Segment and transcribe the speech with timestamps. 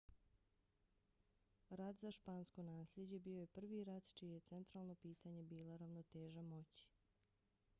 [1.81, 6.87] rat za špansko naslijeđe bio je prvi rat čije je centralno pitanje bila ravnoteža moći